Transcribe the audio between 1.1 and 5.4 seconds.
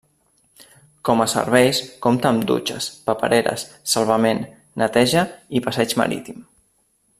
a serveis compta amb dutxes, papereres, salvament, neteja